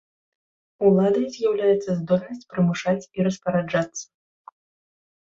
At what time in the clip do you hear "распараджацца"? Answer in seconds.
3.27-4.03